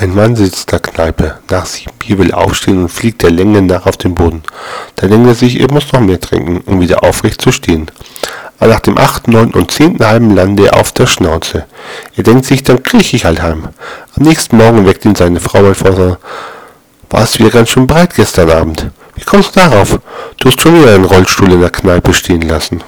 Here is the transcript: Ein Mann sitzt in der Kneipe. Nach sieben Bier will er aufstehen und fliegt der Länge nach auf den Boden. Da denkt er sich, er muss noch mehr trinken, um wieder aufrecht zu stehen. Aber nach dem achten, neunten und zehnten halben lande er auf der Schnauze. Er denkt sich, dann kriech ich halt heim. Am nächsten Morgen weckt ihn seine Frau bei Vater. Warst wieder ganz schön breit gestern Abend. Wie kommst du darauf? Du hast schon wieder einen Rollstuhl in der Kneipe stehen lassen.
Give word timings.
Ein 0.00 0.14
Mann 0.14 0.36
sitzt 0.36 0.70
in 0.70 0.78
der 0.78 0.78
Kneipe. 0.78 1.38
Nach 1.50 1.66
sieben 1.66 1.90
Bier 1.98 2.18
will 2.18 2.30
er 2.30 2.38
aufstehen 2.38 2.82
und 2.82 2.88
fliegt 2.88 3.24
der 3.24 3.32
Länge 3.32 3.62
nach 3.62 3.84
auf 3.84 3.96
den 3.96 4.14
Boden. 4.14 4.44
Da 4.94 5.08
denkt 5.08 5.26
er 5.26 5.34
sich, 5.34 5.58
er 5.58 5.72
muss 5.72 5.92
noch 5.92 5.98
mehr 5.98 6.20
trinken, 6.20 6.60
um 6.66 6.80
wieder 6.80 7.02
aufrecht 7.02 7.42
zu 7.42 7.50
stehen. 7.50 7.90
Aber 8.60 8.70
nach 8.70 8.78
dem 8.78 8.96
achten, 8.96 9.32
neunten 9.32 9.58
und 9.58 9.72
zehnten 9.72 10.06
halben 10.06 10.36
lande 10.36 10.66
er 10.68 10.76
auf 10.76 10.92
der 10.92 11.08
Schnauze. 11.08 11.64
Er 12.16 12.22
denkt 12.22 12.46
sich, 12.46 12.62
dann 12.62 12.84
kriech 12.84 13.12
ich 13.12 13.24
halt 13.24 13.42
heim. 13.42 13.70
Am 14.14 14.22
nächsten 14.22 14.56
Morgen 14.56 14.86
weckt 14.86 15.04
ihn 15.04 15.16
seine 15.16 15.40
Frau 15.40 15.62
bei 15.62 15.74
Vater. 15.74 16.20
Warst 17.10 17.40
wieder 17.40 17.50
ganz 17.50 17.70
schön 17.70 17.88
breit 17.88 18.14
gestern 18.14 18.50
Abend. 18.50 18.92
Wie 19.16 19.24
kommst 19.24 19.56
du 19.56 19.60
darauf? 19.60 19.98
Du 20.36 20.48
hast 20.48 20.60
schon 20.60 20.80
wieder 20.80 20.94
einen 20.94 21.06
Rollstuhl 21.06 21.50
in 21.50 21.60
der 21.60 21.70
Kneipe 21.70 22.14
stehen 22.14 22.42
lassen. 22.42 22.84